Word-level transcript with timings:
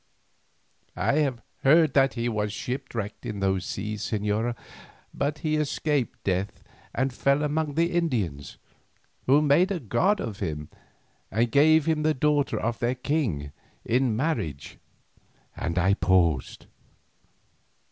"I 0.95 1.17
have 1.19 1.43
heard 1.61 1.89
say 1.89 1.93
that 1.93 2.13
he 2.15 2.27
was 2.27 2.51
shipwrecked 2.51 3.23
in 3.23 3.39
those 3.39 3.67
seas, 3.67 4.01
señora, 4.01 4.55
but 5.13 5.37
he 5.45 5.57
escaped 5.57 6.23
death 6.23 6.63
and 6.95 7.13
fell 7.13 7.43
among 7.43 7.75
the 7.75 7.91
Indians, 7.91 8.57
who 9.27 9.43
made 9.43 9.69
a 9.69 9.79
god 9.79 10.19
of 10.19 10.39
him 10.39 10.69
and 11.29 11.51
gave 11.51 11.85
him 11.85 12.01
the 12.01 12.15
daughter 12.15 12.59
of 12.59 12.79
their 12.79 12.95
king 12.95 13.51
in 13.85 14.15
marriage," 14.15 14.79
and 15.55 15.77
I 15.77 15.93
paused. 15.93 16.65